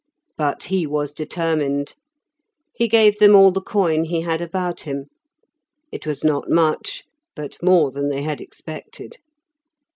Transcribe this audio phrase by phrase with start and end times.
[0.35, 1.93] But he was determined;
[2.73, 5.09] he gave them all the coin he had about him,
[5.91, 7.03] it was not much,
[7.35, 9.19] but more than they had expected.